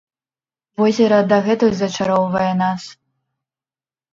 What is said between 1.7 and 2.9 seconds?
зачароўвае нас.